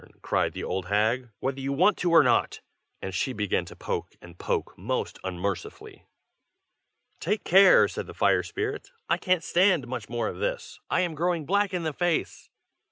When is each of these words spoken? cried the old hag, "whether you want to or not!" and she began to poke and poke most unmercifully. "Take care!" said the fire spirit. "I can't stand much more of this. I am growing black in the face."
cried 0.23 0.53
the 0.53 0.63
old 0.63 0.87
hag, 0.87 1.29
"whether 1.41 1.59
you 1.59 1.71
want 1.71 1.95
to 1.95 2.09
or 2.09 2.23
not!" 2.23 2.59
and 3.03 3.13
she 3.13 3.33
began 3.33 3.65
to 3.65 3.75
poke 3.75 4.15
and 4.19 4.39
poke 4.39 4.75
most 4.75 5.19
unmercifully. 5.23 6.07
"Take 7.19 7.43
care!" 7.43 7.87
said 7.87 8.07
the 8.07 8.15
fire 8.15 8.41
spirit. 8.41 8.89
"I 9.09 9.17
can't 9.17 9.43
stand 9.43 9.87
much 9.87 10.09
more 10.09 10.27
of 10.27 10.39
this. 10.39 10.79
I 10.89 11.01
am 11.01 11.13
growing 11.13 11.45
black 11.45 11.71
in 11.71 11.83
the 11.83 11.93
face." 11.93 12.49